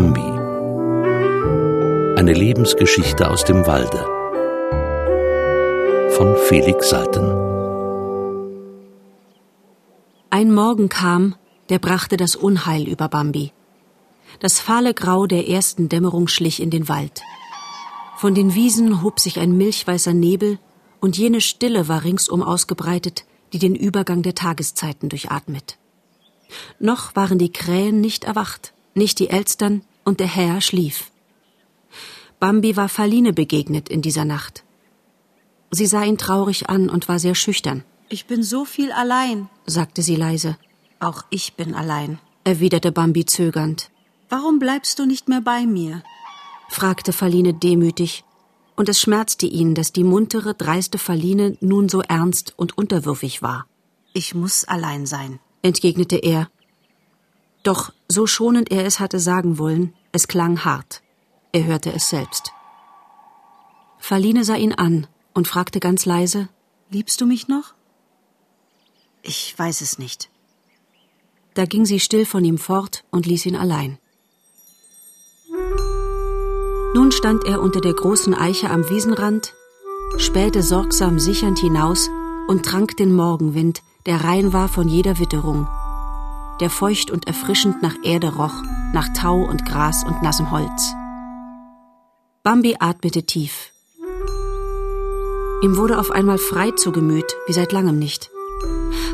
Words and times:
Bambi. 0.00 0.30
Eine 2.18 2.32
Lebensgeschichte 2.32 3.30
aus 3.30 3.44
dem 3.44 3.66
Walde. 3.66 3.98
Von 6.12 6.38
Felix 6.48 6.88
Salten. 6.88 7.26
Ein 10.30 10.54
Morgen 10.54 10.88
kam, 10.88 11.34
der 11.68 11.78
brachte 11.78 12.16
das 12.16 12.34
Unheil 12.34 12.88
über 12.88 13.08
Bambi. 13.08 13.52
Das 14.38 14.58
fahle 14.58 14.94
Grau 14.94 15.26
der 15.26 15.50
ersten 15.50 15.90
Dämmerung 15.90 16.28
schlich 16.28 16.62
in 16.62 16.70
den 16.70 16.88
Wald. 16.88 17.20
Von 18.16 18.34
den 18.34 18.54
Wiesen 18.54 19.02
hob 19.02 19.20
sich 19.20 19.38
ein 19.38 19.54
milchweißer 19.54 20.14
Nebel, 20.14 20.58
und 21.00 21.18
jene 21.18 21.42
Stille 21.42 21.88
war 21.88 22.04
ringsum 22.04 22.42
ausgebreitet, 22.42 23.26
die 23.52 23.58
den 23.58 23.74
Übergang 23.74 24.22
der 24.22 24.34
Tageszeiten 24.34 25.10
durchatmet. 25.10 25.76
Noch 26.78 27.14
waren 27.16 27.36
die 27.36 27.52
Krähen 27.52 28.00
nicht 28.00 28.24
erwacht, 28.24 28.72
nicht 28.94 29.18
die 29.18 29.28
Elstern, 29.28 29.82
und 30.04 30.20
der 30.20 30.26
Herr 30.26 30.60
schlief. 30.60 31.10
Bambi 32.38 32.76
war 32.76 32.88
Faline 32.88 33.32
begegnet 33.32 33.88
in 33.88 34.02
dieser 34.02 34.24
Nacht. 34.24 34.64
Sie 35.70 35.86
sah 35.86 36.02
ihn 36.04 36.18
traurig 36.18 36.68
an 36.68 36.88
und 36.88 37.08
war 37.08 37.18
sehr 37.18 37.34
schüchtern. 37.34 37.84
Ich 38.08 38.26
bin 38.26 38.42
so 38.42 38.64
viel 38.64 38.90
allein, 38.92 39.48
sagte 39.66 40.02
sie 40.02 40.16
leise. 40.16 40.56
Auch 40.98 41.24
ich 41.30 41.54
bin 41.54 41.74
allein, 41.74 42.18
erwiderte 42.44 42.92
Bambi 42.92 43.24
zögernd. 43.24 43.90
Warum 44.28 44.58
bleibst 44.58 44.98
du 44.98 45.06
nicht 45.06 45.28
mehr 45.28 45.40
bei 45.40 45.66
mir? 45.66 46.02
fragte 46.70 47.12
Faline 47.12 47.52
demütig, 47.52 48.24
und 48.76 48.88
es 48.88 49.00
schmerzte 49.00 49.46
ihn, 49.46 49.74
dass 49.74 49.92
die 49.92 50.04
muntere, 50.04 50.54
dreiste 50.54 50.98
Faline 50.98 51.56
nun 51.60 51.88
so 51.88 52.00
ernst 52.00 52.54
und 52.56 52.78
unterwürfig 52.78 53.42
war. 53.42 53.66
Ich 54.12 54.34
muss 54.34 54.64
allein 54.64 55.04
sein, 55.06 55.38
entgegnete 55.62 56.16
er. 56.16 56.48
Doch 57.62 57.92
so 58.10 58.26
schonend 58.26 58.72
er 58.72 58.84
es 58.84 58.98
hatte 58.98 59.20
sagen 59.20 59.58
wollen, 59.58 59.94
es 60.10 60.26
klang 60.26 60.64
hart. 60.64 61.02
Er 61.52 61.64
hörte 61.64 61.92
es 61.92 62.10
selbst. 62.10 62.52
Faline 63.98 64.44
sah 64.44 64.56
ihn 64.56 64.72
an 64.72 65.06
und 65.32 65.46
fragte 65.46 65.78
ganz 65.78 66.06
leise 66.06 66.48
Liebst 66.90 67.20
du 67.20 67.26
mich 67.26 67.46
noch? 67.46 67.74
Ich 69.22 69.56
weiß 69.56 69.80
es 69.80 69.98
nicht. 69.98 70.28
Da 71.54 71.66
ging 71.66 71.84
sie 71.86 72.00
still 72.00 72.26
von 72.26 72.44
ihm 72.44 72.58
fort 72.58 73.04
und 73.10 73.26
ließ 73.26 73.46
ihn 73.46 73.54
allein. 73.54 73.98
Nun 76.94 77.12
stand 77.12 77.44
er 77.44 77.60
unter 77.60 77.80
der 77.80 77.94
großen 77.94 78.34
Eiche 78.34 78.70
am 78.70 78.88
Wiesenrand, 78.90 79.54
spähte 80.16 80.64
sorgsam 80.64 81.20
sichernd 81.20 81.60
hinaus 81.60 82.08
und 82.48 82.64
trank 82.64 82.96
den 82.96 83.14
Morgenwind, 83.14 83.82
der 84.06 84.24
rein 84.24 84.52
war 84.52 84.68
von 84.68 84.88
jeder 84.88 85.20
Witterung, 85.20 85.68
der 86.60 86.70
feucht 86.70 87.10
und 87.10 87.26
erfrischend 87.26 87.82
nach 87.82 87.94
Erde 88.02 88.34
roch, 88.34 88.62
nach 88.92 89.08
Tau 89.14 89.42
und 89.42 89.64
Gras 89.64 90.04
und 90.04 90.22
nassem 90.22 90.50
Holz. 90.50 90.94
Bambi 92.42 92.76
atmete 92.78 93.24
tief. 93.24 93.72
Ihm 95.62 95.76
wurde 95.76 95.98
auf 95.98 96.10
einmal 96.10 96.38
frei 96.38 96.70
zu 96.70 96.90
Gemüt, 96.90 97.36
wie 97.46 97.52
seit 97.52 97.72
langem 97.72 97.98
nicht. 97.98 98.30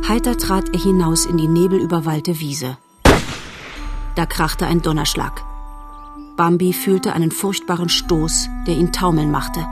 Heiter 0.08 0.36
trat 0.36 0.72
er 0.72 0.80
hinaus 0.80 1.27
in 1.27 1.36
die 1.36 1.48
nebelüberwallte 1.48 2.39
Wiese. 2.39 2.78
Da 4.14 4.27
krachte 4.27 4.67
ein 4.67 4.80
Donnerschlag. 4.80 5.44
Bambi 6.36 6.72
fühlte 6.72 7.14
einen 7.14 7.33
furchtbaren 7.33 7.89
Stoß, 7.89 8.48
der 8.67 8.77
ihn 8.77 8.92
taumeln 8.92 9.30
machte. 9.30 9.67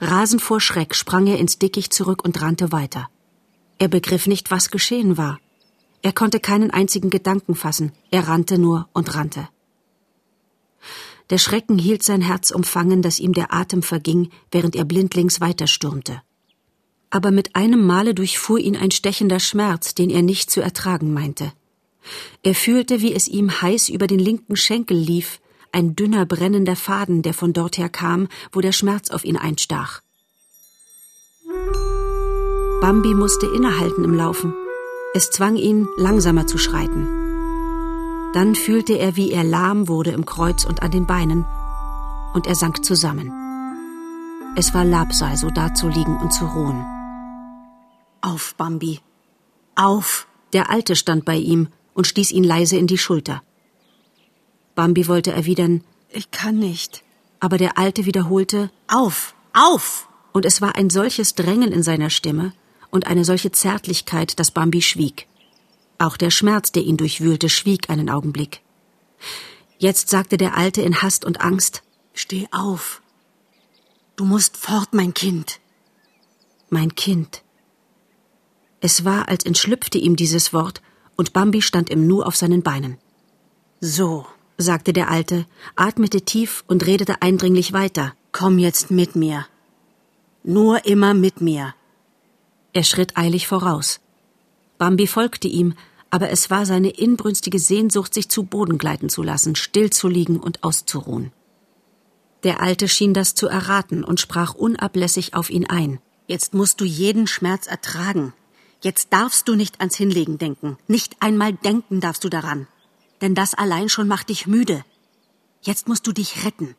Rasend 0.00 0.42
vor 0.42 0.60
Schreck 0.60 0.94
sprang 0.94 1.26
er 1.26 1.38
ins 1.38 1.58
Dickicht 1.58 1.92
zurück 1.92 2.24
und 2.24 2.42
rannte 2.42 2.72
weiter. 2.72 3.08
Er 3.78 3.88
begriff 3.88 4.26
nicht, 4.26 4.50
was 4.50 4.70
geschehen 4.70 5.16
war. 5.16 5.38
Er 6.04 6.12
konnte 6.12 6.38
keinen 6.38 6.70
einzigen 6.70 7.08
Gedanken 7.08 7.54
fassen, 7.54 7.90
er 8.10 8.28
rannte 8.28 8.58
nur 8.58 8.90
und 8.92 9.14
rannte. 9.14 9.48
Der 11.30 11.38
Schrecken 11.38 11.78
hielt 11.78 12.02
sein 12.02 12.20
Herz 12.20 12.50
umfangen, 12.50 13.00
dass 13.00 13.18
ihm 13.18 13.32
der 13.32 13.54
Atem 13.54 13.82
verging, 13.82 14.28
während 14.50 14.76
er 14.76 14.84
blindlings 14.84 15.40
weiterstürmte. 15.40 16.20
Aber 17.08 17.30
mit 17.30 17.56
einem 17.56 17.86
Male 17.86 18.12
durchfuhr 18.14 18.58
ihn 18.58 18.76
ein 18.76 18.90
stechender 18.90 19.40
Schmerz, 19.40 19.94
den 19.94 20.10
er 20.10 20.20
nicht 20.20 20.50
zu 20.50 20.60
ertragen 20.60 21.14
meinte. 21.14 21.54
Er 22.42 22.54
fühlte, 22.54 23.00
wie 23.00 23.14
es 23.14 23.26
ihm 23.26 23.62
heiß 23.62 23.88
über 23.88 24.06
den 24.06 24.18
linken 24.18 24.56
Schenkel 24.56 24.98
lief, 24.98 25.40
ein 25.72 25.96
dünner 25.96 26.26
brennender 26.26 26.76
Faden, 26.76 27.22
der 27.22 27.32
von 27.32 27.54
dorther 27.54 27.88
kam, 27.88 28.28
wo 28.52 28.60
der 28.60 28.72
Schmerz 28.72 29.08
auf 29.08 29.24
ihn 29.24 29.38
einstach. 29.38 30.02
Bambi 32.82 33.14
musste 33.14 33.46
innehalten 33.46 34.04
im 34.04 34.12
Laufen. 34.12 34.54
Es 35.16 35.30
zwang 35.30 35.54
ihn, 35.54 35.86
langsamer 35.96 36.48
zu 36.48 36.58
schreiten. 36.58 37.06
Dann 38.34 38.56
fühlte 38.56 38.94
er, 38.94 39.14
wie 39.14 39.30
er 39.30 39.44
lahm 39.44 39.86
wurde 39.86 40.10
im 40.10 40.26
Kreuz 40.26 40.64
und 40.64 40.82
an 40.82 40.90
den 40.90 41.06
Beinen, 41.06 41.44
und 42.34 42.48
er 42.48 42.56
sank 42.56 42.84
zusammen. 42.84 43.32
Es 44.56 44.74
war 44.74 44.84
Labsal, 44.84 45.36
so 45.36 45.50
dazuliegen 45.50 46.16
und 46.16 46.32
zu 46.32 46.46
ruhen. 46.46 46.84
Auf, 48.22 48.56
Bambi. 48.56 48.98
Auf! 49.76 50.26
Der 50.52 50.68
Alte 50.68 50.96
stand 50.96 51.24
bei 51.24 51.36
ihm 51.36 51.68
und 51.94 52.08
stieß 52.08 52.32
ihn 52.32 52.42
leise 52.42 52.76
in 52.76 52.88
die 52.88 52.98
Schulter. 52.98 53.40
Bambi 54.74 55.06
wollte 55.06 55.30
erwidern, 55.30 55.84
ich 56.08 56.32
kann 56.32 56.58
nicht. 56.58 57.04
Aber 57.38 57.56
der 57.56 57.78
Alte 57.78 58.04
wiederholte, 58.04 58.68
auf, 58.88 59.36
auf! 59.52 60.08
Und 60.32 60.44
es 60.44 60.60
war 60.60 60.74
ein 60.74 60.90
solches 60.90 61.36
Drängen 61.36 61.70
in 61.70 61.84
seiner 61.84 62.10
Stimme 62.10 62.52
und 62.94 63.08
eine 63.08 63.24
solche 63.24 63.50
Zärtlichkeit, 63.50 64.38
dass 64.38 64.52
Bambi 64.52 64.80
schwieg. 64.80 65.26
Auch 65.98 66.16
der 66.16 66.30
Schmerz, 66.30 66.70
der 66.70 66.84
ihn 66.84 66.96
durchwühlte, 66.96 67.48
schwieg 67.48 67.90
einen 67.90 68.08
Augenblick. 68.08 68.62
Jetzt 69.78 70.08
sagte 70.10 70.36
der 70.36 70.56
Alte 70.56 70.80
in 70.80 71.02
Hast 71.02 71.24
und 71.24 71.40
Angst 71.40 71.82
Steh 72.14 72.46
auf. 72.52 73.02
Du 74.14 74.24
musst 74.24 74.56
fort, 74.56 74.94
mein 74.94 75.12
Kind. 75.12 75.58
Mein 76.70 76.94
Kind. 76.94 77.42
Es 78.80 79.04
war, 79.04 79.28
als 79.28 79.44
entschlüpfte 79.44 79.98
ihm 79.98 80.14
dieses 80.14 80.52
Wort, 80.52 80.80
und 81.16 81.32
Bambi 81.32 81.62
stand 81.62 81.90
im 81.90 82.06
Nu 82.06 82.22
auf 82.22 82.36
seinen 82.36 82.62
Beinen. 82.62 82.98
So, 83.80 84.26
sagte 84.56 84.92
der 84.92 85.10
Alte, 85.10 85.46
atmete 85.74 86.20
tief 86.20 86.62
und 86.68 86.86
redete 86.86 87.22
eindringlich 87.22 87.72
weiter. 87.72 88.14
Komm 88.30 88.60
jetzt 88.60 88.92
mit 88.92 89.16
mir. 89.16 89.46
Nur 90.44 90.86
immer 90.86 91.14
mit 91.14 91.40
mir. 91.40 91.74
Er 92.74 92.82
schritt 92.82 93.16
eilig 93.16 93.46
voraus. 93.46 94.00
Bambi 94.78 95.06
folgte 95.06 95.48
ihm, 95.48 95.74
aber 96.10 96.30
es 96.30 96.50
war 96.50 96.66
seine 96.66 96.90
inbrünstige 96.90 97.58
Sehnsucht, 97.58 98.12
sich 98.12 98.28
zu 98.28 98.42
Boden 98.42 98.78
gleiten 98.78 99.08
zu 99.08 99.22
lassen, 99.22 99.54
still 99.56 99.90
zu 99.90 100.08
liegen 100.08 100.38
und 100.38 100.62
auszuruhen. 100.62 101.32
Der 102.42 102.60
Alte 102.60 102.88
schien 102.88 103.14
das 103.14 103.34
zu 103.34 103.46
erraten 103.48 104.04
und 104.04 104.20
sprach 104.20 104.54
unablässig 104.54 105.34
auf 105.34 105.50
ihn 105.50 105.66
ein. 105.66 106.00
Jetzt 106.26 106.52
musst 106.52 106.80
du 106.80 106.84
jeden 106.84 107.26
Schmerz 107.26 107.66
ertragen. 107.66 108.34
Jetzt 108.82 109.12
darfst 109.12 109.48
du 109.48 109.54
nicht 109.54 109.80
ans 109.80 109.96
Hinlegen 109.96 110.36
denken. 110.36 110.76
Nicht 110.88 111.16
einmal 111.20 111.52
denken 111.52 112.00
darfst 112.00 112.24
du 112.24 112.28
daran. 112.28 112.66
Denn 113.20 113.34
das 113.34 113.54
allein 113.54 113.88
schon 113.88 114.08
macht 114.08 114.28
dich 114.28 114.46
müde. 114.46 114.84
Jetzt 115.62 115.88
musst 115.88 116.06
du 116.06 116.12
dich 116.12 116.44
retten. 116.44 116.74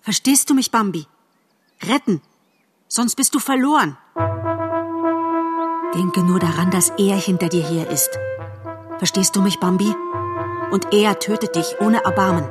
Verstehst 0.00 0.48
du 0.48 0.54
mich, 0.54 0.70
Bambi? 0.70 1.06
Retten. 1.82 2.20
Sonst 2.88 3.16
bist 3.16 3.34
du 3.34 3.40
verloren. 3.40 3.96
Denke 5.94 6.20
nur 6.20 6.38
daran, 6.38 6.70
dass 6.70 6.90
er 6.98 7.16
hinter 7.16 7.48
dir 7.48 7.64
her 7.66 7.88
ist. 7.90 8.18
Verstehst 8.98 9.34
du 9.36 9.40
mich, 9.40 9.58
Bambi? 9.58 9.94
Und 10.70 10.92
er 10.92 11.18
tötet 11.18 11.56
dich 11.56 11.76
ohne 11.80 12.04
Erbarmen. 12.04 12.44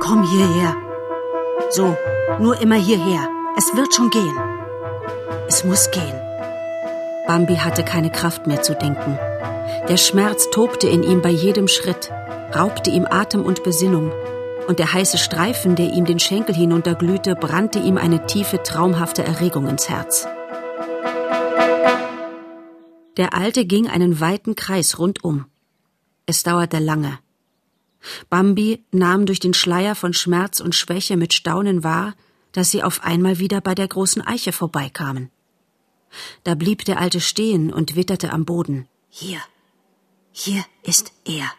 Komm 0.00 0.22
hierher. 0.22 0.76
So, 1.70 1.96
nur 2.38 2.60
immer 2.62 2.76
hierher. 2.76 3.28
Es 3.56 3.76
wird 3.76 3.94
schon 3.94 4.08
gehen. 4.08 4.38
Es 5.48 5.64
muss 5.64 5.90
gehen. 5.90 6.20
Bambi 7.26 7.56
hatte 7.56 7.84
keine 7.84 8.10
Kraft 8.10 8.46
mehr 8.46 8.62
zu 8.62 8.74
denken. 8.74 9.18
Der 9.88 9.98
Schmerz 9.98 10.48
tobte 10.50 10.88
in 10.88 11.02
ihm 11.02 11.20
bei 11.20 11.30
jedem 11.30 11.68
Schritt, 11.68 12.10
raubte 12.56 12.88
ihm 12.88 13.06
Atem 13.08 13.44
und 13.44 13.64
Besinnung, 13.64 14.12
und 14.66 14.78
der 14.78 14.92
heiße 14.92 15.18
Streifen, 15.18 15.76
der 15.76 15.90
ihm 15.92 16.06
den 16.06 16.18
Schenkel 16.18 16.54
hinunterglühte, 16.54 17.34
brannte 17.34 17.78
ihm 17.78 17.98
eine 17.98 18.26
tiefe, 18.26 18.62
traumhafte 18.62 19.24
Erregung 19.24 19.66
ins 19.66 19.88
Herz. 19.88 20.26
Der 23.18 23.34
Alte 23.34 23.66
ging 23.66 23.88
einen 23.88 24.20
weiten 24.20 24.54
Kreis 24.54 24.98
rundum. 24.98 25.46
Es 26.26 26.44
dauerte 26.44 26.78
lange. 26.78 27.18
Bambi 28.30 28.84
nahm 28.92 29.26
durch 29.26 29.40
den 29.40 29.54
Schleier 29.54 29.96
von 29.96 30.14
Schmerz 30.14 30.60
und 30.60 30.76
Schwäche 30.76 31.16
mit 31.16 31.34
Staunen 31.34 31.82
wahr, 31.82 32.14
dass 32.52 32.70
sie 32.70 32.84
auf 32.84 33.02
einmal 33.02 33.40
wieder 33.40 33.60
bei 33.60 33.74
der 33.74 33.88
großen 33.88 34.22
Eiche 34.24 34.52
vorbeikamen. 34.52 35.30
Da 36.44 36.54
blieb 36.54 36.84
der 36.84 37.00
Alte 37.00 37.20
stehen 37.20 37.72
und 37.72 37.96
witterte 37.96 38.32
am 38.32 38.44
Boden. 38.44 38.86
Hier, 39.10 39.40
hier 40.30 40.64
ist 40.84 41.12
er. 41.24 41.50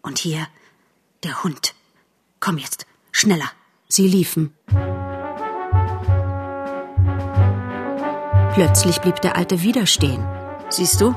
Und 0.00 0.18
hier 0.18 0.48
der 1.22 1.44
Hund. 1.44 1.74
Komm 2.40 2.56
jetzt, 2.56 2.86
schneller. 3.12 3.50
Sie 3.88 4.08
liefen. 4.08 4.54
Plötzlich 8.54 9.00
blieb 9.00 9.20
der 9.20 9.36
Alte 9.36 9.62
wieder 9.62 9.86
stehen. 9.86 10.26
Siehst 10.74 11.00
du, 11.00 11.14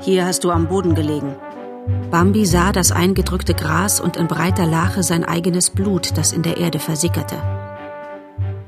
hier 0.00 0.26
hast 0.26 0.42
du 0.42 0.50
am 0.50 0.66
Boden 0.66 0.96
gelegen. 0.96 1.36
Bambi 2.10 2.44
sah 2.44 2.72
das 2.72 2.90
eingedrückte 2.90 3.54
Gras 3.54 4.00
und 4.00 4.16
in 4.16 4.26
breiter 4.26 4.66
Lache 4.66 5.04
sein 5.04 5.24
eigenes 5.24 5.70
Blut, 5.70 6.18
das 6.18 6.32
in 6.32 6.42
der 6.42 6.56
Erde 6.56 6.80
versickerte. 6.80 7.36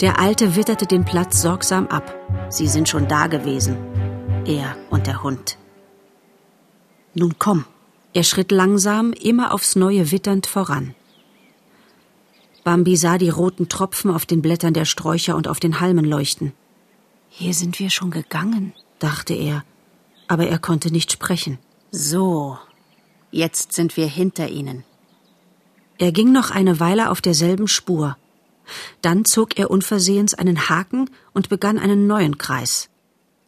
Der 0.01 0.21
Alte 0.21 0.55
witterte 0.55 0.87
den 0.87 1.05
Platz 1.05 1.43
sorgsam 1.43 1.89
ab. 1.89 2.15
Sie 2.51 2.69
sind 2.69 2.89
schon 2.89 3.09
da 3.09 3.27
gewesen. 3.27 3.79
Er 4.45 4.77
und 4.91 5.09
der 5.09 5.25
Hund. 5.25 5.59
Nun 7.15 7.35
komm. 7.41 7.65
Er 8.15 8.23
schritt 8.23 8.53
langsam, 8.53 9.13
immer 9.15 9.53
aufs 9.53 9.75
Neue 9.75 10.13
witternd 10.13 10.47
voran. 10.47 10.95
Bambi 12.63 12.97
sah 12.97 13.19
die 13.19 13.31
roten 13.31 13.69
Tropfen 13.69 14.13
auf 14.13 14.25
den 14.25 14.41
Blättern 14.41 14.73
der 14.73 14.85
Sträucher 14.85 15.35
und 15.35 15.49
auf 15.49 15.59
den 15.59 15.81
Halmen 15.81 16.05
leuchten. 16.05 16.53
Hier 17.29 17.55
sind 17.55 17.81
wir 17.81 17.91
schon 17.91 18.13
gegangen, 18.13 18.73
dachte 19.01 19.35
er, 19.35 19.65
aber 20.29 20.47
er 20.47 20.59
konnte 20.59 20.91
nicht 20.91 21.11
sprechen. 21.11 21.59
So, 21.91 22.59
jetzt 23.31 23.73
sind 23.73 23.97
wir 23.97 24.07
hinter 24.07 24.49
ihnen. 24.49 24.85
Er 25.99 26.13
ging 26.13 26.31
noch 26.31 26.51
eine 26.51 26.79
Weile 26.79 27.11
auf 27.11 27.21
derselben 27.21 27.67
Spur. 27.67 28.17
Dann 29.03 29.25
zog 29.25 29.59
er 29.59 29.71
unversehens 29.71 30.35
einen 30.35 30.69
Haken 30.69 31.11
und 31.33 31.49
begann 31.49 31.79
einen 31.79 32.07
neuen 32.07 32.39
Kreis. 32.39 32.89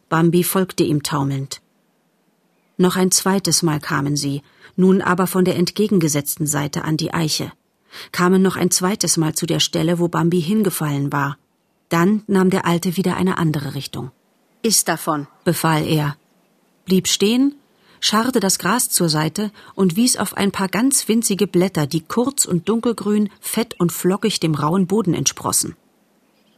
Bambi 0.09 0.43
folgte 0.43 0.83
ihm 0.83 1.03
taumelnd. 1.03 1.61
Noch 2.77 2.95
ein 2.95 3.11
zweites 3.11 3.61
Mal 3.61 3.79
kamen 3.79 4.17
sie, 4.17 4.41
nun 4.75 5.01
aber 5.01 5.27
von 5.27 5.45
der 5.45 5.55
entgegengesetzten 5.55 6.47
Seite 6.47 6.83
an 6.83 6.97
die 6.97 7.13
Eiche, 7.13 7.51
kamen 8.11 8.41
noch 8.41 8.55
ein 8.55 8.71
zweites 8.71 9.17
Mal 9.17 9.35
zu 9.35 9.45
der 9.45 9.59
Stelle, 9.59 9.99
wo 9.99 10.07
Bambi 10.07 10.41
hingefallen 10.41 11.13
war. 11.13 11.37
Dann 11.89 12.23
nahm 12.27 12.49
der 12.49 12.65
Alte 12.65 12.97
wieder 12.97 13.15
eine 13.17 13.37
andere 13.37 13.75
Richtung. 13.75 14.11
Iss 14.63 14.83
davon, 14.83 15.27
befahl 15.43 15.85
er, 15.85 16.17
blieb 16.91 17.07
stehen, 17.07 17.55
scharrte 18.01 18.41
das 18.41 18.59
Gras 18.59 18.89
zur 18.89 19.07
Seite 19.07 19.51
und 19.75 19.95
wies 19.95 20.17
auf 20.17 20.35
ein 20.35 20.51
paar 20.51 20.67
ganz 20.67 21.07
winzige 21.07 21.47
Blätter, 21.47 21.87
die 21.87 22.01
kurz 22.01 22.43
und 22.43 22.67
dunkelgrün, 22.67 23.29
fett 23.39 23.79
und 23.79 23.93
flockig 23.93 24.41
dem 24.41 24.55
rauen 24.55 24.87
Boden 24.87 25.13
entsprossen. 25.13 25.77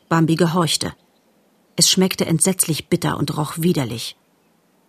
Bambi 0.10 0.36
gehorchte. 0.36 0.96
Es 1.76 1.88
schmeckte 1.88 2.26
entsetzlich 2.26 2.90
bitter 2.90 3.20
und 3.20 3.38
roch 3.38 3.54
widerlich. 3.58 4.16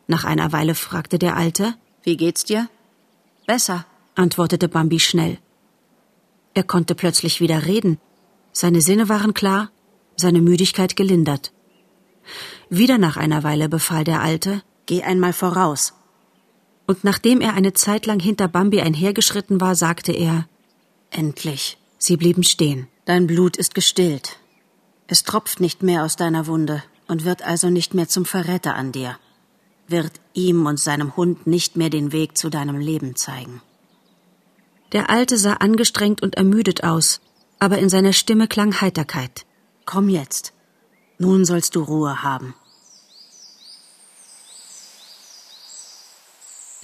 Nach 0.07 0.25
einer 0.25 0.51
Weile 0.53 0.75
fragte 0.75 1.19
der 1.19 1.37
Alte, 1.37 1.75
Wie 2.05 2.17
geht's 2.17 2.45
dir? 2.45 2.71
Besser, 3.47 3.85
antwortete 4.15 4.69
Bambi 4.71 4.99
schnell. 4.99 5.37
Er 6.55 6.65
konnte 6.65 6.95
plötzlich 6.95 7.43
wieder 7.43 7.67
reden. 7.67 7.99
Seine 8.53 8.81
Sinne 8.81 9.11
waren 9.11 9.35
klar, 9.35 9.71
seine 10.17 10.41
Müdigkeit 10.41 10.97
gelindert. 10.97 11.53
Wieder 12.71 12.97
nach 12.97 13.19
einer 13.19 13.43
Weile 13.43 13.69
befahl 13.69 14.05
der 14.05 14.23
Alte, 14.23 14.63
Geh 14.87 15.03
einmal 15.03 15.33
voraus. 15.33 15.95
Und 16.87 17.05
nachdem 17.05 17.41
er 17.41 17.55
eine 17.55 17.73
Zeit 17.73 18.07
lang 18.07 18.21
hinter 18.21 18.49
Bambi 18.49 18.81
einhergeschritten 18.81 19.61
war, 19.61 19.75
sagte 19.75 20.13
er, 20.13 20.47
Endlich. 21.11 21.79
Sie 21.99 22.17
blieben 22.17 22.43
stehen. 22.43 22.89
Dein 23.07 23.27
Blut 23.27 23.57
ist 23.57 23.75
gestillt. 23.75 24.39
Es 25.07 25.23
tropft 25.23 25.61
nicht 25.61 25.83
mehr 25.83 26.05
aus 26.05 26.17
deiner 26.17 26.47
Wunde 26.47 26.83
und 27.07 27.25
wird 27.25 27.43
also 27.43 27.71
nicht 27.71 27.95
mehr 27.95 28.09
zum 28.09 28.25
Verräter 28.25 28.75
an 28.75 28.93
dir 28.93 29.17
wird 29.89 30.13
ihm 30.33 30.67
und 30.67 30.81
seinem 30.81 31.17
Hund 31.17 31.47
nicht 31.47 31.77
mehr 31.77 31.91
den 31.91 32.13
Weg 32.13 32.37
zu 32.39 32.51
deinem 32.51 32.79
Leben 32.79 33.17
zeigen. 33.17 33.61
Der 34.93 35.11
Alte 35.11 35.39
sah 35.39 35.55
angestrengt 35.55 36.23
und 36.23 36.37
ermüdet 36.37 36.85
aus, 36.85 37.21
aber 37.59 37.79
in 37.79 37.89
seiner 37.89 38.13
Stimme 38.13 38.49
klang 38.49 38.81
Heiterkeit. 38.81 39.45
Komm 39.85 40.09
jetzt. 40.09 40.53
Nun 41.19 41.45
sollst 41.45 41.75
du 41.75 41.83
Ruhe 41.83 42.23
haben. 42.23 42.55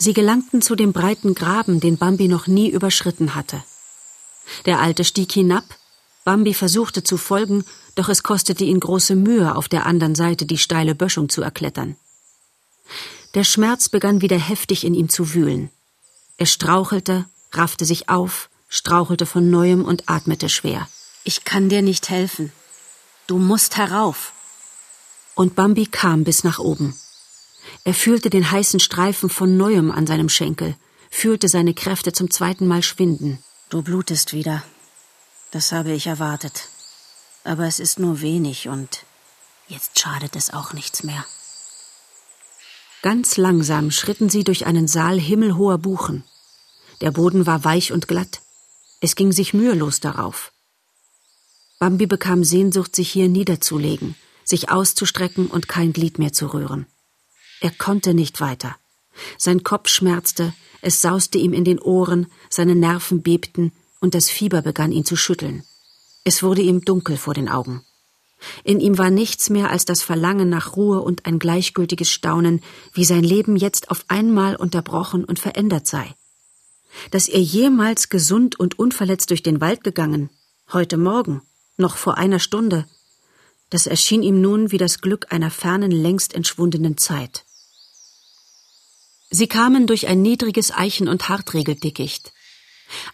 Sie 0.02 0.14
gelangten 0.14 0.62
zu 0.62 0.76
dem 0.76 0.94
breiten 0.94 1.34
Graben, 1.34 1.78
den 1.78 1.98
Bambi 1.98 2.26
noch 2.26 2.46
nie 2.46 2.70
überschritten 2.70 3.34
hatte. 3.34 3.62
Der 4.64 4.80
Alte 4.80 5.04
stieg 5.04 5.30
hinab, 5.30 5.64
Bambi 6.24 6.54
versuchte 6.54 7.02
zu 7.02 7.18
folgen, 7.18 7.66
doch 7.96 8.08
es 8.08 8.22
kostete 8.22 8.64
ihn 8.64 8.80
große 8.80 9.14
Mühe, 9.14 9.54
auf 9.54 9.68
der 9.68 9.84
anderen 9.84 10.14
Seite 10.14 10.46
die 10.46 10.56
steile 10.56 10.94
Böschung 10.94 11.28
zu 11.28 11.42
erklettern. 11.42 11.96
Der 13.34 13.44
Schmerz 13.44 13.90
begann 13.90 14.22
wieder 14.22 14.38
heftig 14.38 14.84
in 14.84 14.94
ihm 14.94 15.10
zu 15.10 15.34
wühlen. 15.34 15.68
Er 16.38 16.46
strauchelte, 16.46 17.26
raffte 17.52 17.84
sich 17.84 18.08
auf, 18.08 18.48
strauchelte 18.70 19.26
von 19.26 19.50
neuem 19.50 19.84
und 19.84 20.08
atmete 20.08 20.48
schwer. 20.48 20.88
Ich 21.24 21.44
kann 21.44 21.68
dir 21.68 21.82
nicht 21.82 22.08
helfen. 22.08 22.52
Du 23.26 23.36
musst 23.36 23.76
herauf. 23.76 24.32
Und 25.34 25.56
Bambi 25.56 25.84
kam 25.84 26.24
bis 26.24 26.42
nach 26.42 26.58
oben. 26.58 26.96
Er 27.84 27.94
fühlte 27.94 28.30
den 28.30 28.50
heißen 28.50 28.80
Streifen 28.80 29.30
von 29.30 29.56
neuem 29.56 29.90
an 29.90 30.06
seinem 30.06 30.28
Schenkel, 30.28 30.76
fühlte 31.10 31.48
seine 31.48 31.74
Kräfte 31.74 32.12
zum 32.12 32.30
zweiten 32.30 32.66
Mal 32.66 32.82
schwinden. 32.82 33.42
Du 33.68 33.82
blutest 33.82 34.32
wieder. 34.32 34.62
Das 35.50 35.72
habe 35.72 35.92
ich 35.92 36.06
erwartet. 36.06 36.68
Aber 37.44 37.66
es 37.66 37.80
ist 37.80 37.98
nur 37.98 38.20
wenig 38.20 38.68
und 38.68 39.04
jetzt 39.68 39.98
schadet 39.98 40.36
es 40.36 40.50
auch 40.52 40.72
nichts 40.72 41.02
mehr. 41.02 41.24
Ganz 43.02 43.36
langsam 43.38 43.90
schritten 43.90 44.28
sie 44.28 44.44
durch 44.44 44.66
einen 44.66 44.86
Saal 44.86 45.18
himmelhoher 45.18 45.78
Buchen. 45.78 46.24
Der 47.00 47.10
Boden 47.10 47.46
war 47.46 47.64
weich 47.64 47.92
und 47.92 48.08
glatt. 48.08 48.42
Es 49.00 49.16
ging 49.16 49.32
sich 49.32 49.54
mühelos 49.54 50.00
darauf. 50.00 50.52
Bambi 51.78 52.06
bekam 52.06 52.44
Sehnsucht, 52.44 52.94
sich 52.94 53.10
hier 53.10 53.28
niederzulegen, 53.28 54.16
sich 54.44 54.70
auszustrecken 54.70 55.46
und 55.46 55.66
kein 55.66 55.94
Glied 55.94 56.18
mehr 56.18 56.34
zu 56.34 56.52
rühren. 56.52 56.86
Er 57.60 57.70
konnte 57.70 58.14
nicht 58.14 58.40
weiter. 58.40 58.76
Sein 59.38 59.62
Kopf 59.62 59.88
schmerzte, 59.88 60.54
es 60.80 61.02
sauste 61.02 61.38
ihm 61.38 61.52
in 61.52 61.64
den 61.64 61.78
Ohren, 61.78 62.26
seine 62.48 62.74
Nerven 62.74 63.22
bebten 63.22 63.72
und 64.00 64.14
das 64.14 64.30
Fieber 64.30 64.62
begann 64.62 64.92
ihn 64.92 65.04
zu 65.04 65.16
schütteln. 65.16 65.62
Es 66.24 66.42
wurde 66.42 66.62
ihm 66.62 66.84
dunkel 66.84 67.16
vor 67.16 67.34
den 67.34 67.48
Augen. 67.48 67.84
In 68.64 68.80
ihm 68.80 68.96
war 68.96 69.10
nichts 69.10 69.50
mehr 69.50 69.70
als 69.70 69.84
das 69.84 70.02
Verlangen 70.02 70.48
nach 70.48 70.76
Ruhe 70.76 71.02
und 71.02 71.26
ein 71.26 71.38
gleichgültiges 71.38 72.10
Staunen, 72.10 72.62
wie 72.94 73.04
sein 73.04 73.22
Leben 73.22 73.56
jetzt 73.56 73.90
auf 73.90 74.04
einmal 74.08 74.56
unterbrochen 74.56 75.24
und 75.24 75.38
verändert 75.38 75.86
sei. 75.86 76.14
Dass 77.10 77.28
er 77.28 77.40
jemals 77.40 78.08
gesund 78.08 78.58
und 78.58 78.78
unverletzt 78.78 79.28
durch 79.28 79.42
den 79.42 79.60
Wald 79.60 79.84
gegangen, 79.84 80.30
heute 80.72 80.96
Morgen, 80.96 81.42
noch 81.76 81.96
vor 81.96 82.16
einer 82.16 82.38
Stunde, 82.38 82.86
das 83.68 83.86
erschien 83.86 84.22
ihm 84.22 84.40
nun 84.40 84.72
wie 84.72 84.78
das 84.78 85.00
Glück 85.00 85.26
einer 85.30 85.50
fernen, 85.50 85.90
längst 85.90 86.34
entschwundenen 86.34 86.96
Zeit. 86.96 87.44
Sie 89.30 89.46
kamen 89.46 89.86
durch 89.86 90.08
ein 90.08 90.22
niedriges 90.22 90.72
Eichen- 90.72 91.08
und 91.08 91.28
Hartregeldickicht. 91.28 92.32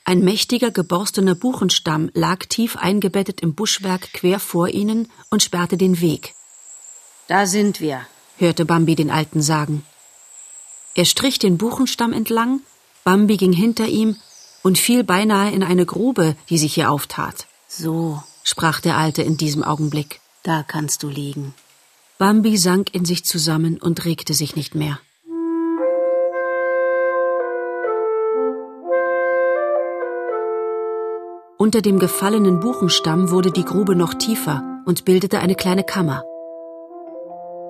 Ein 0.04 0.20
mächtiger, 0.20 0.70
geborstener 0.70 1.34
Buchenstamm 1.34 2.10
lag 2.14 2.46
tief 2.46 2.76
eingebettet 2.76 3.42
im 3.42 3.54
Buschwerk 3.54 4.12
quer 4.14 4.40
vor 4.40 4.68
ihnen 4.68 5.10
und 5.30 5.42
sperrte 5.42 5.76
den 5.76 6.00
Weg. 6.00 6.34
Da 7.28 7.46
sind 7.46 7.80
wir, 7.80 8.06
hörte 8.38 8.64
Bambi 8.64 8.94
den 8.94 9.10
Alten 9.10 9.42
sagen. 9.42 9.84
Er 10.94 11.04
strich 11.04 11.38
den 11.38 11.58
Buchenstamm 11.58 12.14
entlang, 12.14 12.60
Bambi 13.04 13.36
ging 13.36 13.52
hinter 13.52 13.86
ihm 13.86 14.16
und 14.62 14.78
fiel 14.78 15.04
beinahe 15.04 15.52
in 15.52 15.62
eine 15.62 15.84
Grube, 15.84 16.36
die 16.48 16.56
sich 16.56 16.74
hier 16.74 16.90
auftat. 16.90 17.46
So, 17.68 18.22
sprach 18.42 18.80
der 18.80 18.96
Alte 18.96 19.22
in 19.22 19.36
diesem 19.36 19.62
Augenblick, 19.62 20.20
da 20.42 20.62
kannst 20.62 21.02
du 21.02 21.08
liegen. 21.08 21.54
Bambi 22.16 22.56
sank 22.56 22.94
in 22.94 23.04
sich 23.04 23.24
zusammen 23.24 23.78
und 23.78 24.06
regte 24.06 24.32
sich 24.32 24.56
nicht 24.56 24.74
mehr. 24.74 24.98
Unter 31.58 31.80
dem 31.80 31.98
gefallenen 31.98 32.60
Buchenstamm 32.60 33.30
wurde 33.30 33.50
die 33.50 33.64
Grube 33.64 33.96
noch 33.96 34.12
tiefer 34.12 34.62
und 34.84 35.06
bildete 35.06 35.38
eine 35.38 35.54
kleine 35.54 35.84
Kammer. 35.84 36.22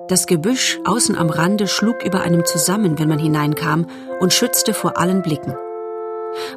Das 0.09 0.25
Gebüsch 0.25 0.79
außen 0.83 1.17
am 1.17 1.29
Rande 1.29 1.67
schlug 1.67 2.03
über 2.03 2.21
einem 2.21 2.45
zusammen, 2.45 2.99
wenn 2.99 3.07
man 3.07 3.19
hineinkam, 3.19 3.87
und 4.19 4.33
schützte 4.33 4.73
vor 4.73 4.97
allen 4.97 5.21
Blicken. 5.21 5.55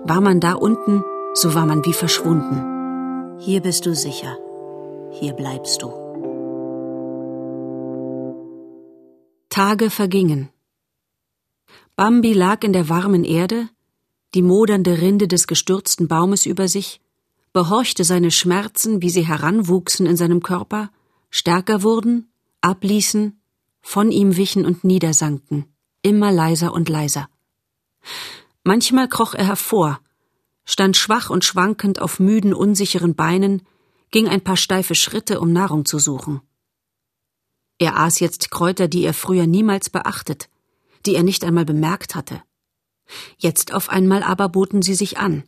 War 0.02 0.20
man 0.20 0.40
da 0.40 0.54
unten, 0.54 1.04
so 1.34 1.54
war 1.54 1.66
man 1.66 1.84
wie 1.84 1.92
verschwunden. 1.92 3.38
Hier 3.38 3.60
bist 3.60 3.86
du 3.86 3.94
sicher. 3.94 4.36
Hier 5.12 5.32
bleibst 5.32 5.82
du. 5.82 5.92
Tage 9.50 9.90
vergingen. 9.90 10.48
Bambi 11.94 12.32
lag 12.32 12.64
in 12.64 12.72
der 12.72 12.88
warmen 12.88 13.24
Erde, 13.24 13.68
die 14.34 14.42
modernde 14.42 15.00
Rinde 15.00 15.28
des 15.28 15.46
gestürzten 15.46 16.08
Baumes 16.08 16.46
über 16.46 16.66
sich, 16.68 17.00
behorchte 17.52 18.04
seine 18.04 18.30
Schmerzen, 18.30 19.02
wie 19.02 19.10
sie 19.10 19.26
heranwuchsen 19.26 20.06
in 20.06 20.16
seinem 20.16 20.42
Körper, 20.42 20.90
stärker 21.30 21.82
wurden, 21.82 22.32
abließen, 22.60 23.40
von 23.82 24.10
ihm 24.12 24.36
wichen 24.36 24.66
und 24.66 24.84
niedersanken, 24.84 25.66
immer 26.02 26.32
leiser 26.32 26.72
und 26.72 26.88
leiser. 26.88 27.28
Manchmal 28.62 29.08
kroch 29.08 29.34
er 29.34 29.46
hervor, 29.46 30.00
stand 30.64 30.96
schwach 30.96 31.30
und 31.30 31.44
schwankend 31.44 32.00
auf 32.00 32.20
müden, 32.20 32.54
unsicheren 32.54 33.14
Beinen, 33.14 33.62
ging 34.10 34.28
ein 34.28 34.42
paar 34.42 34.56
steife 34.56 34.94
Schritte, 34.94 35.40
um 35.40 35.52
Nahrung 35.52 35.84
zu 35.84 35.98
suchen. 35.98 36.40
Er 37.78 37.98
aß 37.98 38.20
jetzt 38.20 38.50
Kräuter, 38.50 38.88
die 38.88 39.04
er 39.04 39.14
früher 39.14 39.46
niemals 39.46 39.88
beachtet, 39.88 40.50
die 41.06 41.14
er 41.14 41.22
nicht 41.22 41.44
einmal 41.44 41.64
bemerkt 41.64 42.14
hatte. 42.14 42.42
Jetzt 43.38 43.72
auf 43.72 43.88
einmal 43.88 44.22
aber 44.22 44.48
boten 44.50 44.82
sie 44.82 44.94
sich 44.94 45.18
an, 45.18 45.44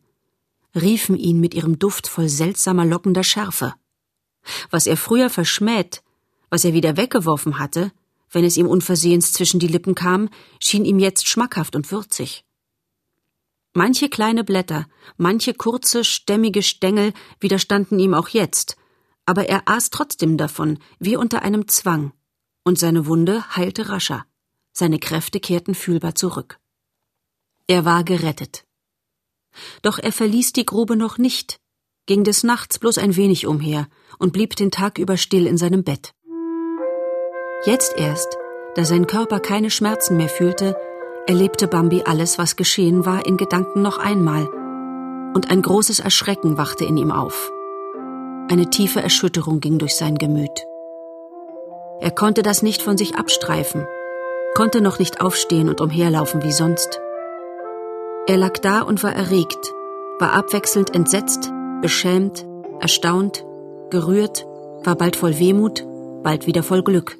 riefen 0.74 1.16
ihn 1.16 1.40
mit 1.40 1.54
ihrem 1.54 1.78
Duft 1.78 2.06
voll 2.06 2.28
seltsamer 2.28 2.84
lockender 2.84 3.24
Schärfe. 3.24 3.74
Was 4.70 4.86
er 4.86 4.96
früher 4.96 5.30
verschmäht, 5.30 6.02
was 6.50 6.64
er 6.64 6.72
wieder 6.72 6.96
weggeworfen 6.96 7.58
hatte, 7.58 7.92
wenn 8.30 8.44
es 8.44 8.56
ihm 8.56 8.66
unversehens 8.66 9.32
zwischen 9.32 9.60
die 9.60 9.68
Lippen 9.68 9.94
kam, 9.94 10.28
schien 10.58 10.84
ihm 10.84 10.98
jetzt 10.98 11.28
schmackhaft 11.28 11.76
und 11.76 11.90
würzig. 11.92 12.44
Manche 13.74 14.08
kleine 14.08 14.44
Blätter, 14.44 14.86
manche 15.16 15.54
kurze, 15.54 16.04
stämmige 16.04 16.62
Stängel 16.62 17.12
widerstanden 17.40 17.98
ihm 17.98 18.14
auch 18.14 18.28
jetzt, 18.28 18.76
aber 19.24 19.48
er 19.48 19.62
aß 19.66 19.90
trotzdem 19.90 20.36
davon, 20.36 20.78
wie 20.98 21.16
unter 21.16 21.42
einem 21.42 21.68
Zwang, 21.68 22.12
und 22.64 22.78
seine 22.78 23.06
Wunde 23.06 23.56
heilte 23.56 23.88
rascher, 23.88 24.26
seine 24.72 24.98
Kräfte 24.98 25.40
kehrten 25.40 25.74
fühlbar 25.74 26.14
zurück. 26.14 26.58
Er 27.66 27.84
war 27.84 28.04
gerettet. 28.04 28.64
Doch 29.82 29.98
er 29.98 30.12
verließ 30.12 30.52
die 30.52 30.66
Grube 30.66 30.96
noch 30.96 31.18
nicht, 31.18 31.58
ging 32.06 32.24
des 32.24 32.42
Nachts 32.44 32.78
bloß 32.78 32.98
ein 32.98 33.16
wenig 33.16 33.46
umher 33.46 33.86
und 34.18 34.32
blieb 34.32 34.56
den 34.56 34.70
Tag 34.70 34.98
über 34.98 35.16
still 35.16 35.46
in 35.46 35.56
seinem 35.56 35.84
Bett. 35.84 36.12
Jetzt 37.64 37.94
erst, 37.96 38.36
da 38.74 38.84
sein 38.84 39.06
Körper 39.06 39.38
keine 39.38 39.70
Schmerzen 39.70 40.16
mehr 40.16 40.28
fühlte, 40.28 40.76
erlebte 41.26 41.68
Bambi 41.68 42.02
alles, 42.04 42.38
was 42.38 42.56
geschehen 42.56 43.06
war, 43.06 43.24
in 43.26 43.36
Gedanken 43.36 43.82
noch 43.82 43.98
einmal, 43.98 44.48
und 45.34 45.50
ein 45.50 45.62
großes 45.62 46.00
Erschrecken 46.00 46.58
wachte 46.58 46.84
in 46.84 46.96
ihm 46.96 47.12
auf. 47.12 47.52
Eine 48.50 48.68
tiefe 48.68 49.00
Erschütterung 49.00 49.60
ging 49.60 49.78
durch 49.78 49.94
sein 49.94 50.18
Gemüt. 50.18 50.66
Er 52.00 52.10
konnte 52.10 52.42
das 52.42 52.62
nicht 52.62 52.82
von 52.82 52.98
sich 52.98 53.14
abstreifen, 53.14 53.86
konnte 54.54 54.80
noch 54.80 54.98
nicht 54.98 55.20
aufstehen 55.20 55.68
und 55.68 55.80
umherlaufen 55.80 56.42
wie 56.42 56.52
sonst. 56.52 57.00
Er 58.28 58.36
lag 58.36 58.58
da 58.58 58.82
und 58.82 59.02
war 59.02 59.12
erregt, 59.12 59.72
war 60.20 60.32
abwechselnd 60.32 60.94
entsetzt, 60.94 61.50
beschämt, 61.80 62.46
erstaunt, 62.80 63.44
gerührt, 63.90 64.46
war 64.84 64.94
bald 64.94 65.16
voll 65.16 65.38
Wehmut, 65.40 65.84
bald 66.22 66.46
wieder 66.46 66.62
voll 66.62 66.84
Glück. 66.84 67.18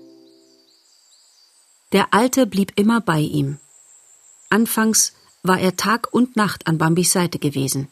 Der 1.91 2.15
Alte 2.15 2.47
blieb 2.47 2.73
immer 2.77 3.01
bei 3.01 3.19
ihm. 3.19 3.59
Anfangs 4.49 5.13
war 5.43 5.59
er 5.59 5.77
Tag 5.77 6.13
und 6.13 6.37
Nacht 6.37 6.69
an 6.69 6.79
Bambis 6.79 7.13
Seite 7.13 7.41
gewesen. 7.41 7.89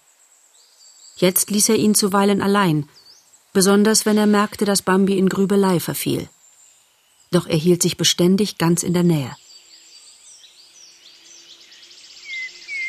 Jetzt 1.17 1.51
ließ 1.51 1.69
er 1.71 1.77
ihn 1.77 1.97
zuweilen 1.97 2.41
allein, 2.41 2.89
besonders 3.53 4.07
wenn 4.07 4.19
er 4.19 4.27
merkte, 4.27 4.65
dass 4.65 4.83
Bambi 4.83 5.19
in 5.19 5.29
Grübelei 5.29 5.81
verfiel. 5.81 6.29
Doch 7.33 7.49
er 7.49 7.57
hielt 7.57 7.83
sich 7.83 7.97
beständig 7.97 8.57
ganz 8.57 8.85
in 8.85 8.95
der 8.95 9.03
Nähe. 9.03 9.35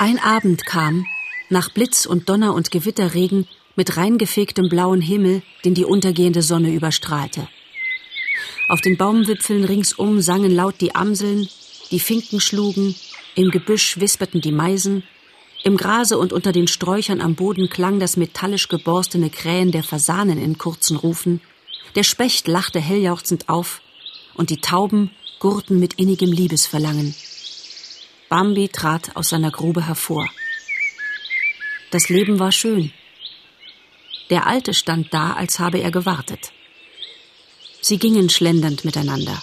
Ein 0.01 0.17
Abend 0.17 0.65
kam, 0.65 1.05
nach 1.49 1.69
Blitz 1.69 2.07
und 2.07 2.27
Donner 2.27 2.55
und 2.55 2.71
Gewitterregen, 2.71 3.47
mit 3.75 3.97
reingefegtem 3.97 4.67
blauen 4.67 4.99
Himmel, 4.99 5.43
den 5.63 5.75
die 5.75 5.85
untergehende 5.85 6.41
Sonne 6.41 6.73
überstrahlte. 6.73 7.47
Auf 8.67 8.81
den 8.81 8.97
Baumwipfeln 8.97 9.63
ringsum 9.63 10.19
sangen 10.19 10.49
laut 10.49 10.81
die 10.81 10.95
Amseln, 10.95 11.47
die 11.91 11.99
Finken 11.99 12.41
schlugen, 12.41 12.95
im 13.35 13.51
Gebüsch 13.51 13.99
wisperten 13.99 14.41
die 14.41 14.51
Meisen, 14.51 15.03
im 15.63 15.77
Grase 15.77 16.17
und 16.17 16.33
unter 16.33 16.51
den 16.51 16.67
Sträuchern 16.67 17.21
am 17.21 17.35
Boden 17.35 17.69
klang 17.69 17.99
das 17.99 18.17
metallisch 18.17 18.69
geborstene 18.69 19.29
Krähen 19.29 19.71
der 19.71 19.83
Fasanen 19.83 20.41
in 20.41 20.57
kurzen 20.57 20.97
Rufen, 20.97 21.41
der 21.93 22.01
Specht 22.01 22.47
lachte 22.47 22.79
helljauchzend 22.79 23.49
auf, 23.49 23.81
und 24.33 24.49
die 24.49 24.61
Tauben 24.61 25.11
gurten 25.37 25.79
mit 25.79 25.93
innigem 25.99 26.31
Liebesverlangen. 26.31 27.13
Bambi 28.31 28.69
trat 28.69 29.17
aus 29.17 29.27
seiner 29.27 29.51
Grube 29.51 29.85
hervor. 29.85 30.25
Das 31.89 32.07
Leben 32.07 32.39
war 32.39 32.53
schön. 32.53 32.93
Der 34.29 34.47
Alte 34.47 34.73
stand 34.73 35.13
da, 35.13 35.33
als 35.33 35.59
habe 35.59 35.79
er 35.79 35.91
gewartet. 35.91 36.53
Sie 37.81 37.97
gingen 37.97 38.29
schlendernd 38.29 38.85
miteinander. 38.85 39.37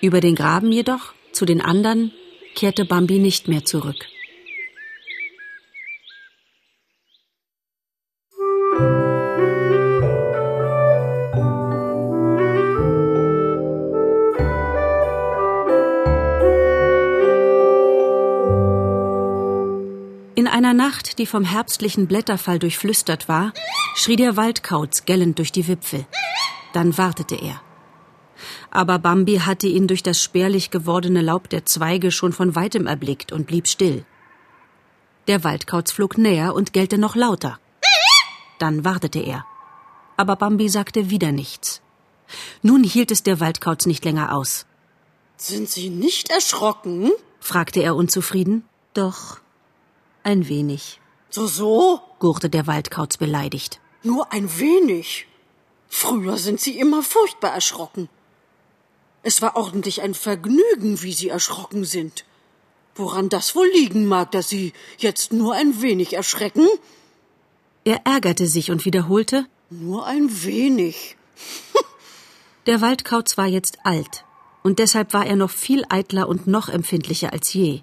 Über 0.00 0.20
den 0.20 0.36
Graben 0.36 0.70
jedoch, 0.70 1.14
zu 1.32 1.46
den 1.46 1.60
anderen, 1.60 2.12
kehrte 2.54 2.84
Bambi 2.84 3.18
nicht 3.18 3.48
mehr 3.48 3.64
zurück. 3.64 4.06
Nacht, 20.88 21.18
die 21.18 21.26
vom 21.26 21.44
herbstlichen 21.44 22.06
Blätterfall 22.06 22.58
durchflüstert 22.58 23.28
war, 23.28 23.52
schrie 23.94 24.16
der 24.16 24.38
Waldkauz 24.38 25.04
gellend 25.04 25.38
durch 25.38 25.52
die 25.52 25.68
Wipfel. 25.68 26.06
Dann 26.72 26.96
wartete 26.96 27.34
er. 27.34 27.60
Aber 28.70 28.98
Bambi 28.98 29.36
hatte 29.40 29.66
ihn 29.66 29.86
durch 29.86 30.02
das 30.02 30.22
spärlich 30.22 30.70
gewordene 30.70 31.20
Laub 31.20 31.50
der 31.50 31.66
Zweige 31.66 32.10
schon 32.10 32.32
von 32.32 32.54
weitem 32.54 32.86
erblickt 32.86 33.32
und 33.32 33.46
blieb 33.46 33.68
still. 33.68 34.06
Der 35.26 35.44
Waldkauz 35.44 35.92
flog 35.92 36.16
näher 36.16 36.54
und 36.54 36.72
gellte 36.72 36.96
noch 36.96 37.16
lauter. 37.16 37.58
Dann 38.58 38.82
wartete 38.82 39.18
er. 39.18 39.44
Aber 40.16 40.36
Bambi 40.36 40.70
sagte 40.70 41.10
wieder 41.10 41.32
nichts. 41.32 41.82
Nun 42.62 42.82
hielt 42.82 43.10
es 43.10 43.22
der 43.22 43.40
Waldkauz 43.40 43.84
nicht 43.84 44.06
länger 44.06 44.34
aus. 44.34 44.64
Sind 45.36 45.68
Sie 45.68 45.90
nicht 45.90 46.30
erschrocken? 46.30 47.10
fragte 47.40 47.80
er 47.82 47.94
unzufrieden. 47.94 48.64
Doch, 48.94 49.38
ein 50.28 50.48
wenig. 50.48 51.00
So, 51.30 51.46
so? 51.46 52.00
gurrte 52.18 52.50
der 52.50 52.66
Waldkauz 52.66 53.16
beleidigt. 53.16 53.80
Nur 54.02 54.32
ein 54.32 54.46
wenig. 54.58 55.26
Früher 55.88 56.36
sind 56.36 56.60
Sie 56.60 56.78
immer 56.78 57.02
furchtbar 57.02 57.52
erschrocken. 57.52 58.08
Es 59.22 59.40
war 59.42 59.56
ordentlich 59.56 60.02
ein 60.02 60.14
Vergnügen, 60.14 61.02
wie 61.02 61.14
Sie 61.20 61.30
erschrocken 61.30 61.84
sind. 61.84 62.24
Woran 62.94 63.28
das 63.28 63.54
wohl 63.56 63.68
liegen 63.78 64.04
mag, 64.06 64.30
dass 64.32 64.48
Sie 64.48 64.72
jetzt 64.98 65.32
nur 65.32 65.54
ein 65.54 65.80
wenig 65.80 66.12
erschrecken? 66.12 66.66
Er 67.84 68.00
ärgerte 68.04 68.46
sich 68.46 68.70
und 68.70 68.84
wiederholte 68.84 69.46
Nur 69.70 70.06
ein 70.06 70.26
wenig. 70.44 71.16
Der 72.66 72.82
Waldkauz 72.82 73.38
war 73.38 73.46
jetzt 73.46 73.78
alt, 73.84 74.24
und 74.62 74.78
deshalb 74.78 75.14
war 75.14 75.24
er 75.24 75.36
noch 75.36 75.50
viel 75.50 75.84
eitler 75.88 76.28
und 76.28 76.46
noch 76.46 76.68
empfindlicher 76.68 77.32
als 77.32 77.52
je. 77.54 77.80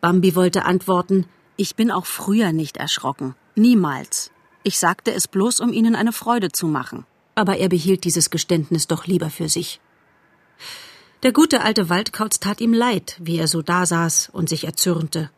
Bambi 0.00 0.34
wollte 0.34 0.64
antworten 0.64 1.26
Ich 1.56 1.74
bin 1.74 1.90
auch 1.90 2.06
früher 2.06 2.52
nicht 2.52 2.76
erschrocken. 2.76 3.34
Niemals. 3.54 4.30
Ich 4.62 4.78
sagte 4.78 5.12
es 5.12 5.28
bloß, 5.28 5.60
um 5.60 5.72
ihnen 5.72 5.96
eine 5.96 6.12
Freude 6.12 6.52
zu 6.52 6.66
machen. 6.66 7.06
Aber 7.34 7.56
er 7.56 7.68
behielt 7.68 8.04
dieses 8.04 8.30
Geständnis 8.30 8.86
doch 8.86 9.06
lieber 9.06 9.30
für 9.30 9.48
sich. 9.48 9.80
Der 11.22 11.32
gute 11.32 11.62
alte 11.62 11.88
Waldkauz 11.88 12.40
tat 12.40 12.60
ihm 12.60 12.72
leid, 12.72 13.16
wie 13.18 13.38
er 13.38 13.48
so 13.48 13.62
dasaß 13.62 14.30
und 14.32 14.48
sich 14.48 14.64
erzürnte. 14.64 15.30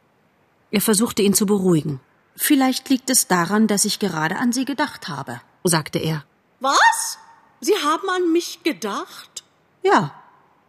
Er 0.71 0.81
versuchte 0.81 1.23
ihn 1.23 1.35
zu 1.35 1.47
beruhigen. 1.47 2.01
Vielleicht 2.35 2.89
liegt 2.89 3.11
es 3.11 3.27
daran, 3.27 3.67
dass 3.67 3.85
ich 3.85 3.99
gerade 3.99 4.37
an 4.37 4.53
Sie 4.53 4.65
gedacht 4.65 5.09
habe, 5.09 5.41
sagte 5.65 5.99
er. 5.99 6.25
Was? 6.61 7.19
Sie 7.61 7.75
haben 7.75 8.09
an 8.11 8.33
mich 8.33 8.63
gedacht? 8.65 9.45
Ja, 9.83 10.15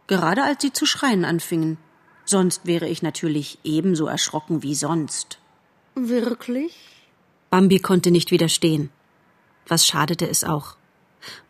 gerade 0.06 0.42
als 0.42 0.62
Sie 0.62 0.72
zu 0.72 0.86
schreien 0.86 1.24
anfingen. 1.24 1.78
Sonst 2.24 2.66
wäre 2.66 2.88
ich 2.88 3.02
natürlich 3.02 3.58
ebenso 3.64 4.06
erschrocken 4.06 4.62
wie 4.62 4.76
sonst. 4.76 5.39
Wirklich? 5.94 6.76
Bambi 7.50 7.78
konnte 7.78 8.10
nicht 8.10 8.30
widerstehen. 8.30 8.90
Was 9.66 9.86
schadete 9.86 10.28
es 10.28 10.44
auch? 10.44 10.76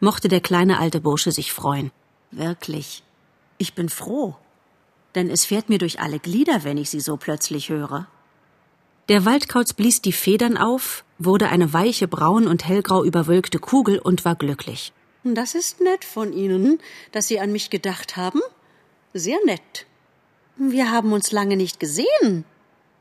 Mochte 0.00 0.28
der 0.28 0.40
kleine 0.40 0.78
alte 0.78 1.00
Bursche 1.00 1.32
sich 1.32 1.52
freuen. 1.52 1.90
Wirklich. 2.30 3.02
Ich 3.58 3.74
bin 3.74 3.88
froh. 3.88 4.36
Denn 5.14 5.30
es 5.30 5.44
fährt 5.44 5.68
mir 5.68 5.78
durch 5.78 6.00
alle 6.00 6.18
Glieder, 6.18 6.64
wenn 6.64 6.78
ich 6.78 6.90
sie 6.90 7.00
so 7.00 7.16
plötzlich 7.16 7.68
höre. 7.68 8.06
Der 9.08 9.24
Waldkauz 9.24 9.72
blies 9.72 10.00
die 10.00 10.12
Federn 10.12 10.56
auf, 10.56 11.04
wurde 11.18 11.48
eine 11.48 11.72
weiche 11.72 12.06
braun 12.06 12.46
und 12.46 12.66
hellgrau 12.66 13.04
überwölkte 13.04 13.58
Kugel 13.58 13.98
und 13.98 14.24
war 14.24 14.36
glücklich. 14.36 14.92
Das 15.24 15.54
ist 15.54 15.80
nett 15.80 16.04
von 16.04 16.32
Ihnen, 16.32 16.78
dass 17.12 17.26
Sie 17.26 17.40
an 17.40 17.52
mich 17.52 17.70
gedacht 17.70 18.16
haben. 18.16 18.40
Sehr 19.12 19.38
nett. 19.44 19.86
Wir 20.56 20.90
haben 20.90 21.12
uns 21.12 21.32
lange 21.32 21.56
nicht 21.56 21.80
gesehen. 21.80 22.44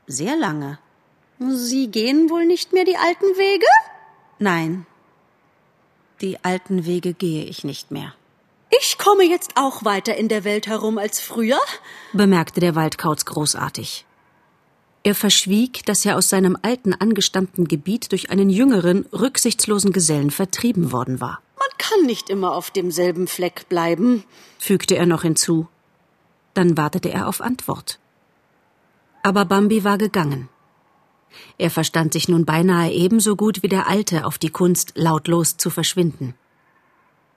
Sehr 0.06 0.36
lange. 0.36 0.78
Sie 1.48 1.90
gehen 1.90 2.28
wohl 2.28 2.44
nicht 2.44 2.74
mehr 2.74 2.84
die 2.84 2.98
alten 2.98 3.24
Wege? 3.38 3.66
Nein. 4.38 4.84
Die 6.20 6.44
alten 6.44 6.84
Wege 6.84 7.14
gehe 7.14 7.44
ich 7.44 7.64
nicht 7.64 7.90
mehr. 7.90 8.14
Ich 8.68 8.98
komme 8.98 9.24
jetzt 9.24 9.52
auch 9.56 9.84
weiter 9.84 10.16
in 10.16 10.28
der 10.28 10.44
Welt 10.44 10.66
herum 10.66 10.98
als 10.98 11.18
früher, 11.18 11.58
bemerkte 12.12 12.60
der 12.60 12.74
Waldkauz 12.74 13.24
großartig. 13.24 14.04
Er 15.02 15.14
verschwieg, 15.14 15.84
dass 15.86 16.04
er 16.04 16.18
aus 16.18 16.28
seinem 16.28 16.58
alten 16.60 16.92
angestammten 16.92 17.66
Gebiet 17.66 18.12
durch 18.12 18.30
einen 18.30 18.50
jüngeren, 18.50 19.06
rücksichtslosen 19.06 19.92
Gesellen 19.92 20.30
vertrieben 20.30 20.92
worden 20.92 21.22
war. 21.22 21.40
Man 21.58 21.68
kann 21.78 22.04
nicht 22.04 22.28
immer 22.28 22.54
auf 22.54 22.70
demselben 22.70 23.26
Fleck 23.26 23.66
bleiben, 23.70 24.24
fügte 24.58 24.96
er 24.96 25.06
noch 25.06 25.22
hinzu. 25.22 25.68
Dann 26.52 26.76
wartete 26.76 27.10
er 27.10 27.28
auf 27.28 27.40
Antwort. 27.40 27.98
Aber 29.22 29.46
Bambi 29.46 29.84
war 29.84 29.96
gegangen. 29.96 30.50
Er 31.58 31.70
verstand 31.70 32.12
sich 32.12 32.28
nun 32.28 32.44
beinahe 32.44 32.92
ebenso 32.92 33.36
gut 33.36 33.62
wie 33.62 33.68
der 33.68 33.88
Alte 33.88 34.24
auf 34.24 34.38
die 34.38 34.50
Kunst, 34.50 34.92
lautlos 34.94 35.56
zu 35.56 35.70
verschwinden. 35.70 36.34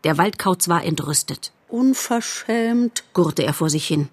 Der 0.04 0.18
Waldkauz 0.18 0.68
war 0.68 0.84
entrüstet. 0.84 1.52
Unverschämt, 1.70 3.04
gurrte 3.14 3.44
er 3.44 3.54
vor 3.54 3.70
sich 3.70 3.88
hin. 3.88 4.10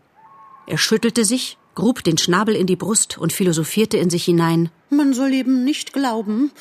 Er 0.67 0.79
schüttelte 0.79 1.25
sich, 1.25 1.59
grub 1.75 2.05
den 2.05 2.19
Schnabel 2.19 2.55
in 2.55 2.67
die 2.67 2.77
Brust 2.77 3.19
und 3.19 3.33
philosophierte 3.33 3.97
in 3.97 4.11
sich 4.11 4.25
hinein. 4.25 4.71
Man 4.89 5.13
soll 5.15 5.33
eben 5.33 5.65
nicht 5.65 5.93
glauben, 5.93 6.53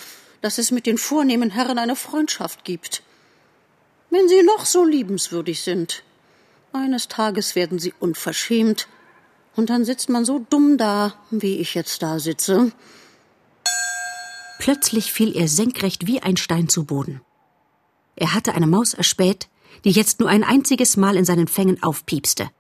dass 0.42 0.58
es 0.58 0.72
mit 0.72 0.86
den 0.86 0.98
vornehmen 0.98 1.52
Herren 1.52 1.78
eine 1.78 1.96
Freundschaft 1.96 2.64
gibt. 2.64 3.04
Wenn 4.10 4.28
sie 4.28 4.44
noch 4.44 4.66
so 4.66 4.84
liebenswürdig 4.86 5.62
sind. 5.62 6.04
Eines 6.74 7.08
Tages 7.08 7.56
werden 7.56 7.80
sie 7.80 7.94
unverschämt, 8.00 8.88
und 9.56 9.70
dann 9.70 9.84
sitzt 9.84 10.10
man 10.10 10.26
so 10.26 10.46
dumm 10.50 10.78
da, 10.78 11.14
wie 11.32 11.58
ich 11.58 11.74
jetzt 11.76 12.02
da 12.02 12.20
sitze. 12.20 12.72
Plötzlich 14.60 15.12
fiel 15.12 15.36
er 15.36 15.48
senkrecht 15.48 16.06
wie 16.06 16.22
ein 16.22 16.38
Stein 16.38 16.70
zu 16.70 16.84
Boden. 16.84 17.22
Er 18.16 18.34
hatte 18.34 18.54
eine 18.54 18.68
Maus 18.68 18.94
erspäht, 18.94 19.48
die 19.86 19.92
jetzt 19.92 20.20
nur 20.20 20.30
ein 20.30 20.44
einziges 20.44 20.98
Mal 20.98 21.16
in 21.16 21.26
seinen 21.26 21.48
Fängen 21.48 21.82
aufpiepste. 21.82 22.52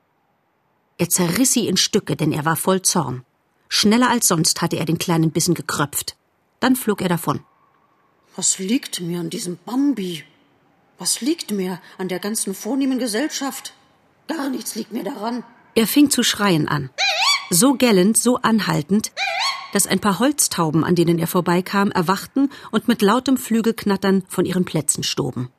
Er 0.97 1.09
zerriss 1.09 1.51
sie 1.53 1.67
in 1.67 1.77
Stücke, 1.77 2.15
denn 2.15 2.31
er 2.31 2.45
war 2.45 2.55
voll 2.55 2.81
Zorn. 2.81 3.25
Schneller 3.67 4.09
als 4.09 4.27
sonst 4.29 4.61
hatte 4.61 4.77
er 4.77 4.85
den 4.85 4.97
kleinen 4.97 5.31
Bissen 5.31 5.53
gekröpft. 5.53 6.15
Dann 6.61 6.77
flog 6.77 7.01
er 7.01 7.09
davon. 7.09 7.41
Was 8.35 8.59
liegt 8.59 9.01
mir 9.01 9.19
an 9.19 9.29
diesem 9.29 9.57
Bambi? 9.65 10.23
Was 10.97 11.19
liegt 11.19 11.51
mir 11.51 11.81
an 11.97 12.07
der 12.07 12.19
ganzen 12.19 12.55
vornehmen 12.55 12.99
Gesellschaft? 12.99 13.73
Gar 14.27 14.49
nichts 14.49 14.75
liegt 14.75 14.93
mir 14.93 15.03
daran. 15.03 15.43
Er 15.75 15.87
fing 15.87 16.09
zu 16.09 16.23
schreien 16.23 16.67
an. 16.67 16.89
So 17.49 17.73
gellend, 17.73 18.17
so 18.17 18.37
anhaltend, 18.37 19.11
dass 19.73 19.88
ein 19.88 19.99
paar 19.99 20.19
Holztauben, 20.19 20.83
an 20.83 20.95
denen 20.95 21.19
er 21.19 21.27
vorbeikam, 21.27 21.91
erwachten 21.91 22.49
und 22.71 22.88
mit 22.88 23.01
lautem 23.01 23.38
Flügelknattern 23.38 24.23
von 24.27 24.45
ihren 24.45 24.65
Plätzen 24.65 25.03
stoben. 25.03 25.49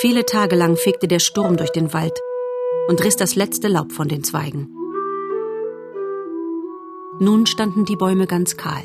Viele 0.00 0.24
Tage 0.24 0.56
lang 0.56 0.76
fegte 0.76 1.08
der 1.08 1.18
Sturm 1.18 1.56
durch 1.56 1.72
den 1.72 1.92
Wald 1.92 2.18
und 2.88 3.04
riss 3.04 3.16
das 3.16 3.36
letzte 3.36 3.68
Laub 3.68 3.92
von 3.92 4.08
den 4.08 4.24
Zweigen. 4.24 4.68
Nun 7.18 7.44
standen 7.44 7.84
die 7.84 7.96
Bäume 7.96 8.26
ganz 8.26 8.56
kahl. 8.56 8.82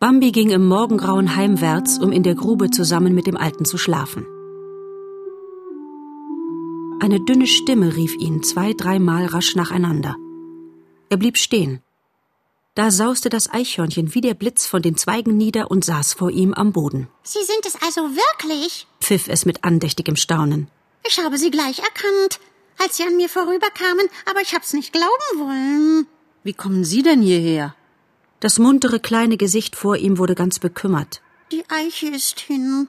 Bambi 0.00 0.32
ging 0.32 0.50
im 0.50 0.66
Morgengrauen 0.66 1.36
heimwärts, 1.36 1.98
um 1.98 2.10
in 2.10 2.24
der 2.24 2.34
Grube 2.34 2.70
zusammen 2.70 3.14
mit 3.14 3.26
dem 3.26 3.36
Alten 3.36 3.64
zu 3.64 3.78
schlafen. 3.78 4.26
Eine 7.04 7.20
dünne 7.20 7.46
Stimme 7.46 7.94
rief 7.96 8.14
ihn 8.16 8.42
zwei, 8.42 8.72
dreimal 8.72 9.26
rasch 9.26 9.56
nacheinander. 9.56 10.16
Er 11.10 11.18
blieb 11.18 11.36
stehen. 11.36 11.82
Da 12.74 12.90
sauste 12.90 13.28
das 13.28 13.52
Eichhörnchen 13.52 14.14
wie 14.14 14.22
der 14.22 14.32
Blitz 14.32 14.64
von 14.66 14.80
den 14.80 14.96
Zweigen 14.96 15.36
nieder 15.36 15.70
und 15.70 15.84
saß 15.84 16.14
vor 16.14 16.30
ihm 16.30 16.54
am 16.54 16.72
Boden. 16.72 17.08
Sie 17.22 17.44
sind 17.44 17.66
es 17.66 17.74
also 17.82 18.00
wirklich? 18.16 18.86
pfiff 19.02 19.28
es 19.28 19.44
mit 19.44 19.64
andächtigem 19.64 20.16
Staunen. 20.16 20.68
Ich 21.06 21.18
habe 21.18 21.36
Sie 21.36 21.50
gleich 21.50 21.80
erkannt, 21.80 22.40
als 22.78 22.96
Sie 22.96 23.02
an 23.02 23.18
mir 23.18 23.28
vorüberkamen, 23.28 24.08
aber 24.24 24.40
ich 24.40 24.54
hab's 24.54 24.72
nicht 24.72 24.94
glauben 24.94 25.34
wollen. 25.34 26.06
Wie 26.42 26.54
kommen 26.54 26.84
Sie 26.84 27.02
denn 27.02 27.20
hierher? 27.20 27.74
Das 28.40 28.58
muntere 28.58 28.98
kleine 28.98 29.36
Gesicht 29.36 29.76
vor 29.76 29.98
ihm 29.98 30.16
wurde 30.16 30.34
ganz 30.34 30.58
bekümmert. 30.58 31.20
Die 31.52 31.64
Eiche 31.68 32.06
ist 32.06 32.40
hin. 32.40 32.88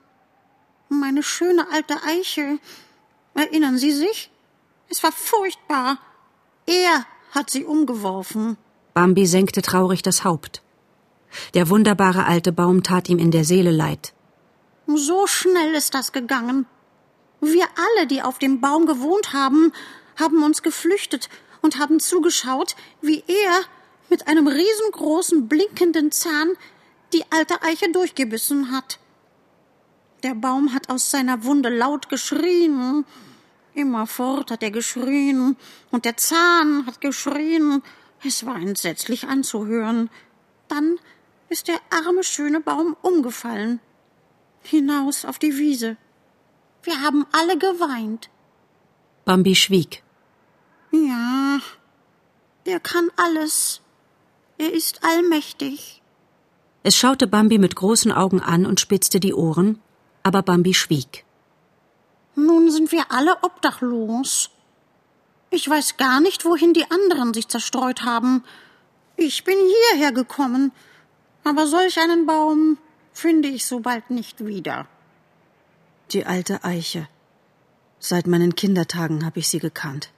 Meine 0.88 1.22
schöne 1.22 1.69
alte 1.69 2.01
Eiche. 2.03 2.60
Erinnern 3.36 3.77
Sie 3.77 3.92
sich? 3.92 4.32
Es 4.89 5.04
war 5.04 5.12
furchtbar. 5.12 6.00
Er 6.65 7.06
hat 7.32 7.50
sie 7.50 7.65
umgeworfen. 7.65 8.58
Bambi 8.93 9.26
senkte 9.26 9.62
traurig 9.62 10.02
das 10.02 10.24
Haupt. 10.24 10.62
Der 11.54 11.69
wunderbare 11.69 12.26
alte 12.26 12.54
Baum 12.54 12.82
tat 12.82 13.10
ihm 13.10 13.19
in 13.19 13.32
der 13.32 13.43
Seele 13.43 13.71
leid. 13.71 14.13
So 14.88 15.28
schnell 15.28 15.74
ist 15.76 15.93
das 15.93 16.13
gegangen. 16.13 16.65
Wir 17.41 17.65
alle, 17.76 18.08
die 18.08 18.21
auf 18.21 18.39
dem 18.39 18.62
Baum 18.62 18.86
gewohnt 18.86 19.34
haben, 19.34 19.74
haben 20.17 20.43
uns 20.43 20.62
geflüchtet 20.63 21.30
und 21.62 21.78
haben 21.78 22.00
zugeschaut, 22.00 22.76
wie 23.02 23.24
er 23.28 23.62
mit 24.10 24.28
einem 24.30 24.48
riesengroßen 24.48 25.50
blinkenden 25.50 26.12
Zahn 26.12 26.54
die 27.12 27.24
alte 27.32 27.62
Eiche 27.63 27.91
durchgebissen 27.91 28.71
hat. 28.71 29.00
Der 30.25 30.33
Baum 30.33 30.73
hat 30.73 30.89
aus 30.89 31.11
seiner 31.11 31.43
Wunde 31.43 31.69
laut 31.69 32.09
geschrien. 32.09 33.05
Immerfort 33.75 34.49
hat 34.49 34.63
er 34.63 34.71
geschrien, 34.71 35.55
und 35.91 36.03
der 36.03 36.17
Zahn 36.17 36.88
hat 36.88 36.99
geschrien. 36.99 37.83
Es 38.23 38.43
war 38.43 38.55
entsetzlich 38.55 39.27
anzuhören. 39.27 40.09
Dann 40.67 40.97
ist 41.49 41.67
der 41.67 41.79
arme, 41.91 42.23
schöne 42.23 42.59
Baum 42.59 42.97
umgefallen. 43.03 43.79
Hinaus 44.63 45.25
auf 45.25 45.38
die 45.38 45.59
Wiese. 45.59 45.95
Wir 46.81 47.01
haben 47.01 47.27
alle 47.31 47.59
geweint. 47.59 48.31
Bambi 49.25 49.53
schwieg. 49.53 50.01
Ja, 50.91 51.59
er 52.63 52.79
kann 52.79 53.11
alles. 53.15 53.81
Er 54.57 54.73
ist 54.73 55.03
allmächtig. 55.03 56.01
Es 56.81 56.95
schaute 56.95 57.27
Bambi 57.27 57.59
mit 57.59 57.75
großen 57.75 58.11
Augen 58.11 58.41
an 58.41 58.65
und 58.65 58.79
spitzte 58.79 59.19
die 59.19 59.35
Ohren, 59.35 59.81
aber 60.25 60.41
Bambi 60.41 60.73
schwieg. 60.73 61.23
Nun 62.35 62.71
sind 62.71 62.91
wir 62.91 63.11
alle 63.11 63.43
obdachlos. 63.43 64.49
Ich 65.51 65.69
weiß 65.69 65.97
gar 65.97 66.19
nicht, 66.19 66.45
wohin 66.45 66.73
die 66.73 66.89
anderen 66.89 67.33
sich 67.33 67.47
zerstreut 67.47 68.01
haben. 68.01 68.43
Ich 69.17 69.43
bin 69.43 69.55
hierher 69.75 70.11
gekommen, 70.11 70.71
aber 71.43 71.67
solch 71.67 71.99
einen 71.99 72.25
Baum 72.25 72.79
finde 73.13 73.49
ich 73.49 73.67
so 73.67 73.79
bald 73.81 74.09
nicht 74.09 74.43
wieder. 74.45 74.88
Die 76.11 76.25
alte 76.25 76.63
Eiche. 76.63 77.07
Seit 77.99 78.25
meinen 78.25 78.55
Kindertagen 78.55 79.25
habe 79.25 79.39
ich 79.39 79.47
sie 79.47 79.59
gekannt. 79.59 80.09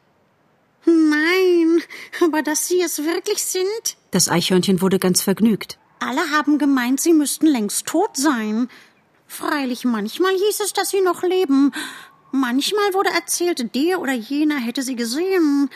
Nein, 0.85 1.81
aber 2.21 2.41
dass 2.43 2.67
Sie 2.69 2.81
es 2.81 3.03
wirklich 3.03 3.43
sind? 3.43 3.97
Das 4.11 4.29
Eichhörnchen 4.29 4.81
wurde 4.81 4.99
ganz 4.99 5.21
vergnügt. 5.21 5.77
Alle 5.99 6.31
haben 6.31 6.59
gemeint, 6.59 7.01
Sie 7.01 7.13
müssten 7.13 7.47
längst 7.47 7.87
tot 7.87 8.15
sein. 8.15 8.69
Freilich, 9.27 9.85
manchmal 9.85 10.33
hieß 10.33 10.61
es, 10.61 10.73
dass 10.73 10.89
Sie 10.89 11.01
noch 11.01 11.21
leben. 11.21 11.73
Manchmal 12.31 12.93
wurde 12.93 13.09
erzählt, 13.09 13.75
der 13.75 14.01
oder 14.01 14.13
jener 14.13 14.57
hätte 14.57 14.81
Sie 14.81 14.95
gesehen. 14.95 15.69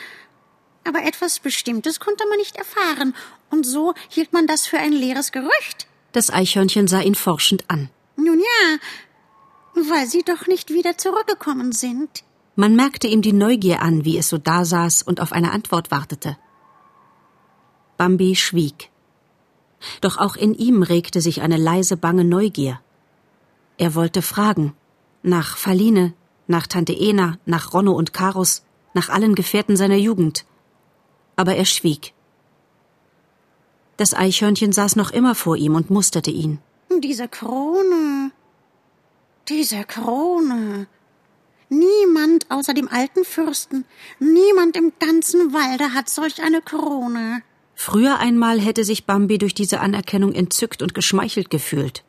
Aber 0.84 1.04
etwas 1.04 1.38
Bestimmtes 1.38 2.00
konnte 2.00 2.26
man 2.28 2.38
nicht 2.38 2.56
erfahren, 2.56 3.14
und 3.50 3.64
so 3.64 3.94
hielt 4.08 4.32
man 4.32 4.46
das 4.46 4.66
für 4.66 4.78
ein 4.78 4.92
leeres 4.92 5.30
Gerücht. 5.30 5.86
Das 6.12 6.30
Eichhörnchen 6.30 6.88
sah 6.88 7.00
ihn 7.00 7.14
forschend 7.14 7.64
an. 7.68 7.88
Nun 8.16 8.40
ja, 8.40 8.78
weil 9.74 10.06
Sie 10.06 10.22
doch 10.22 10.46
nicht 10.46 10.70
wieder 10.70 10.98
zurückgekommen 10.98 11.72
sind. 11.72 12.24
Man 12.56 12.76
merkte 12.76 13.06
ihm 13.06 13.22
die 13.22 13.32
Neugier 13.32 13.80
an, 13.80 14.04
wie 14.04 14.18
es 14.18 14.28
so 14.28 14.38
dasaß 14.38 15.02
und 15.02 15.20
auf 15.20 15.32
eine 15.32 15.52
Antwort 15.52 15.90
wartete. 15.90 16.36
Bambi 17.96 18.34
schwieg. 18.36 18.90
Doch 20.00 20.18
auch 20.18 20.36
in 20.36 20.54
ihm 20.54 20.82
regte 20.82 21.20
sich 21.20 21.40
eine 21.40 21.56
leise, 21.56 21.96
bange 21.96 22.24
Neugier. 22.24 22.80
Er 23.78 23.94
wollte 23.94 24.22
fragen. 24.22 24.74
Nach 25.22 25.56
Faline, 25.56 26.14
nach 26.46 26.66
Tante 26.66 26.92
Ena, 26.92 27.38
nach 27.46 27.72
Ronno 27.72 27.92
und 27.92 28.12
Karus, 28.12 28.62
nach 28.94 29.08
allen 29.08 29.34
Gefährten 29.34 29.76
seiner 29.76 29.96
Jugend. 29.96 30.44
Aber 31.36 31.54
er 31.54 31.64
schwieg. 31.64 32.12
Das 33.96 34.14
Eichhörnchen 34.14 34.72
saß 34.72 34.96
noch 34.96 35.10
immer 35.10 35.34
vor 35.34 35.56
ihm 35.56 35.74
und 35.74 35.90
musterte 35.90 36.30
ihn. 36.30 36.58
Diese 37.00 37.28
Krone. 37.28 38.32
Diese 39.48 39.84
Krone. 39.84 40.86
Niemand 41.68 42.50
außer 42.50 42.74
dem 42.74 42.88
alten 42.88 43.24
Fürsten, 43.24 43.86
niemand 44.18 44.76
im 44.76 44.92
ganzen 45.00 45.54
Walde 45.54 45.94
hat 45.94 46.10
solch 46.10 46.42
eine 46.42 46.60
Krone. 46.60 47.42
Früher 47.74 48.18
einmal 48.18 48.60
hätte 48.60 48.84
sich 48.84 49.06
Bambi 49.06 49.38
durch 49.38 49.54
diese 49.54 49.80
Anerkennung 49.80 50.34
entzückt 50.34 50.82
und 50.82 50.92
geschmeichelt 50.92 51.48
gefühlt. 51.48 52.04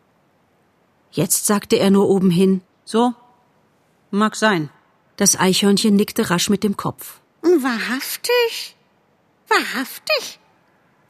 Jetzt 1.14 1.46
sagte 1.46 1.78
er 1.78 1.92
nur 1.92 2.10
obenhin, 2.10 2.62
So, 2.86 3.14
mag 4.10 4.36
sein. 4.36 4.70
Das 5.16 5.40
Eichhörnchen 5.40 5.96
nickte 5.96 6.30
rasch 6.32 6.50
mit 6.50 6.64
dem 6.64 6.76
Kopf. 6.76 7.20
Wahrhaftig? 7.44 8.76
Wahrhaftig? 9.48 10.40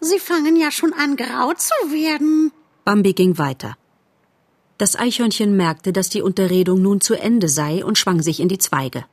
Sie 0.02 0.20
fangen 0.20 0.58
ja 0.58 0.72
schon 0.72 0.92
an, 0.92 1.16
grau 1.16 1.54
zu 1.54 1.74
werden. 1.90 2.52
Bambi 2.84 3.14
ging 3.14 3.38
weiter. 3.38 3.78
Das 4.78 4.98
Eichhörnchen 4.98 5.56
merkte, 5.56 5.94
dass 5.94 6.10
die 6.10 6.22
Unterredung 6.22 6.82
nun 6.82 7.00
zu 7.00 7.14
Ende 7.14 7.48
sei 7.48 7.86
und 7.86 7.98
schwang 7.98 8.22
sich 8.22 8.42
in 8.42 8.50
die 8.50 8.58
Zweige. 8.58 9.06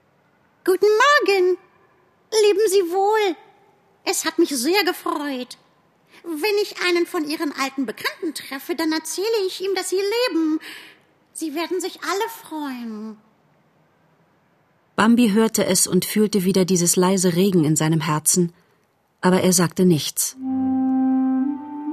Guten 0.64 0.92
Morgen. 1.04 1.56
Leben 2.46 2.66
Sie 2.68 2.84
wohl. 2.92 3.36
Es 4.04 4.24
hat 4.24 4.40
mich 4.40 4.50
sehr 4.50 4.82
gefreut. 4.84 5.56
Wenn 6.32 6.62
ich 6.62 6.76
einen 6.86 7.06
von 7.06 7.28
Ihren 7.28 7.52
alten 7.60 7.86
Bekannten 7.86 8.34
treffe, 8.34 8.76
dann 8.76 8.92
erzähle 8.92 9.26
ich 9.48 9.60
ihm, 9.64 9.74
dass 9.74 9.88
Sie 9.90 9.96
leben. 9.96 10.60
Sie 11.32 11.56
werden 11.56 11.80
sich 11.80 11.98
alle 12.02 12.28
freuen. 12.40 13.16
Bambi 14.94 15.32
hörte 15.32 15.66
es 15.66 15.88
und 15.88 16.04
fühlte 16.04 16.44
wieder 16.44 16.64
dieses 16.64 16.94
leise 16.94 17.34
Regen 17.34 17.64
in 17.64 17.74
seinem 17.74 18.00
Herzen, 18.00 18.52
aber 19.20 19.40
er 19.40 19.52
sagte 19.52 19.84
nichts. 19.84 20.36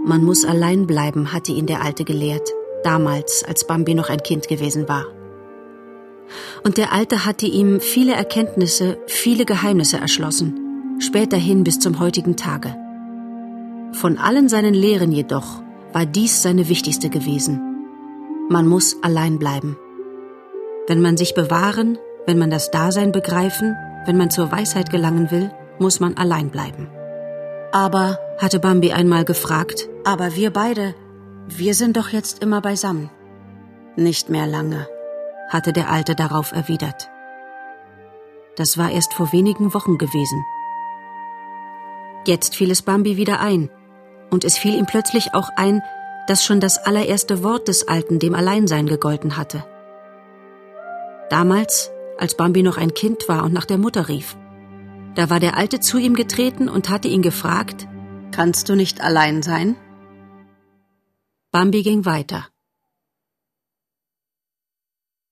Man 0.05 0.23
muss 0.23 0.45
allein 0.45 0.85
bleiben, 0.85 1.33
hatte 1.33 1.51
ihn 1.51 1.65
der 1.65 1.81
Alte 1.81 2.03
gelehrt, 2.03 2.47
damals, 2.83 3.43
als 3.43 3.65
Bambi 3.65 3.95
noch 3.95 4.09
ein 4.09 4.21
Kind 4.21 4.47
gewesen 4.47 4.87
war. 4.87 5.05
Und 6.63 6.77
der 6.77 6.93
Alte 6.93 7.25
hatte 7.25 7.47
ihm 7.47 7.79
viele 7.79 8.13
Erkenntnisse, 8.13 8.99
viele 9.07 9.45
Geheimnisse 9.45 9.97
erschlossen, 9.97 10.99
späterhin 10.99 11.63
bis 11.63 11.79
zum 11.79 11.99
heutigen 11.99 12.35
Tage. 12.37 12.75
Von 13.97 14.19
allen 14.19 14.47
seinen 14.47 14.75
Lehren 14.75 15.11
jedoch 15.11 15.63
war 15.91 16.05
dies 16.05 16.43
seine 16.43 16.69
wichtigste 16.69 17.09
gewesen. 17.09 17.59
Man 18.47 18.67
muss 18.67 19.01
allein 19.01 19.39
bleiben. 19.39 19.75
Wenn 20.85 21.01
man 21.01 21.17
sich 21.17 21.33
bewahren, 21.33 21.97
wenn 22.27 22.37
man 22.37 22.51
das 22.51 22.69
Dasein 22.69 23.11
begreifen, 23.11 23.75
wenn 24.05 24.15
man 24.15 24.29
zur 24.29 24.51
Weisheit 24.51 24.91
gelangen 24.91 25.31
will, 25.31 25.51
muss 25.79 25.99
man 25.99 26.15
allein 26.15 26.51
bleiben. 26.51 26.87
Aber, 27.71 28.19
hatte 28.37 28.59
Bambi 28.59 28.91
einmal 28.91 29.25
gefragt, 29.25 29.89
aber 30.05 30.35
wir 30.35 30.53
beide, 30.53 30.93
wir 31.47 31.73
sind 31.73 31.97
doch 31.97 32.09
jetzt 32.09 32.43
immer 32.43 32.61
beisammen. 32.61 33.09
Nicht 33.95 34.29
mehr 34.29 34.45
lange, 34.45 34.87
hatte 35.49 35.73
der 35.73 35.89
Alte 35.89 36.13
darauf 36.13 36.51
erwidert. 36.51 37.09
Das 38.57 38.77
war 38.77 38.91
erst 38.91 39.15
vor 39.15 39.33
wenigen 39.33 39.73
Wochen 39.73 39.97
gewesen. 39.97 40.45
Jetzt 42.27 42.55
fiel 42.55 42.69
es 42.69 42.83
Bambi 42.83 43.17
wieder 43.17 43.39
ein, 43.39 43.71
und 44.29 44.43
es 44.43 44.57
fiel 44.57 44.75
ihm 44.75 44.85
plötzlich 44.85 45.33
auch 45.33 45.49
ein, 45.55 45.81
dass 46.27 46.43
schon 46.43 46.59
das 46.59 46.77
allererste 46.77 47.43
Wort 47.43 47.67
des 47.67 47.87
Alten 47.87 48.19
dem 48.19 48.35
Alleinsein 48.35 48.85
gegolten 48.85 49.37
hatte. 49.37 49.63
Damals, 51.29 51.91
als 52.17 52.35
Bambi 52.35 52.63
noch 52.63 52.77
ein 52.77 52.93
Kind 52.93 53.27
war 53.27 53.43
und 53.43 53.53
nach 53.53 53.65
der 53.65 53.77
Mutter 53.77 54.07
rief, 54.07 54.35
da 55.15 55.29
war 55.29 55.39
der 55.39 55.57
Alte 55.57 55.79
zu 55.79 55.97
ihm 55.97 56.13
getreten 56.13 56.69
und 56.69 56.89
hatte 56.89 57.07
ihn 57.07 57.21
gefragt, 57.21 57.87
Kannst 58.31 58.69
du 58.69 58.75
nicht 58.75 59.01
allein 59.01 59.41
sein? 59.41 59.75
Bambi 61.51 61.81
ging 61.81 62.05
weiter. 62.05 62.47